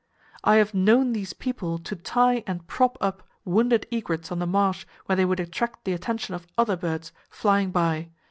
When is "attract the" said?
5.39-5.93